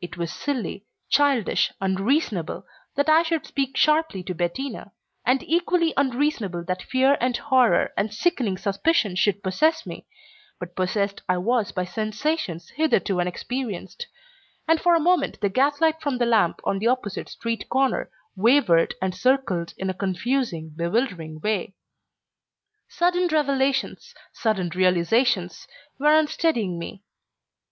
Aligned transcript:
It 0.00 0.16
was 0.16 0.32
silly, 0.32 0.86
childish, 1.10 1.72
unreasonable, 1.80 2.64
that 2.94 3.08
I 3.08 3.24
should 3.24 3.44
speak 3.46 3.76
sharply 3.76 4.22
to 4.22 4.32
Bettina, 4.32 4.92
and 5.26 5.42
equally 5.42 5.92
unreasonable 5.96 6.62
that 6.68 6.84
fear 6.84 7.18
and 7.20 7.36
horror 7.36 7.92
and 7.96 8.14
sickening 8.14 8.56
suspicion 8.56 9.16
should 9.16 9.42
possess 9.42 9.84
me, 9.84 10.06
but 10.60 10.76
possessed 10.76 11.22
I 11.28 11.36
was 11.38 11.72
by 11.72 11.84
sensations 11.84 12.68
hitherto 12.68 13.18
unexperienced, 13.20 14.06
and 14.68 14.80
for 14.80 14.94
a 14.94 15.00
moment 15.00 15.40
the 15.40 15.48
gaslight 15.48 16.00
from 16.00 16.18
the 16.18 16.24
lamp 16.26 16.60
on 16.62 16.78
the 16.78 16.86
opposite 16.86 17.28
street 17.28 17.68
corner 17.68 18.12
wavered 18.36 18.94
and 19.02 19.16
circled 19.16 19.74
in 19.76 19.90
a 19.90 19.94
confusing, 19.94 20.70
bewildering 20.76 21.40
way. 21.40 21.74
Sudden 22.86 23.26
revelations, 23.26 24.14
sudden 24.32 24.70
realizations, 24.76 25.66
were 25.98 26.14
unsteadying 26.16 26.78
me. 26.78 27.02